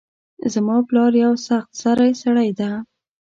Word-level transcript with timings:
زما 0.53 0.77
پلار 0.87 1.11
یو 1.23 1.33
سخت 1.47 1.69
سرۍ 1.81 2.11
سړۍ 2.21 2.49
ده 2.59 2.71